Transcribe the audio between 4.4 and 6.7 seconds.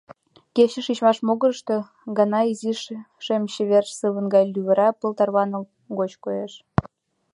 лӱвыра пыл тарваныл гыч коеш.